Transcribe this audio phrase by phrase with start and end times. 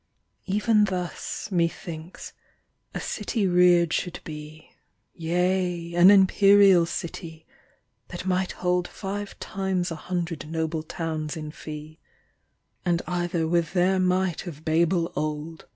[0.49, 2.33] Jl/VEN thus, methinks,
[2.91, 4.71] a city reared should be,
[5.13, 7.45] Yea, an imi^erial city,
[8.07, 11.99] that might hold Five times a hundred noble towns in fee,
[12.83, 15.67] And either with their might of Babel old.